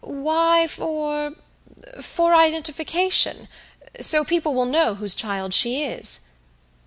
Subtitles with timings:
[0.03, 1.35] "Why for
[2.01, 3.47] for identification
[3.99, 6.21] so people will know whose child she is."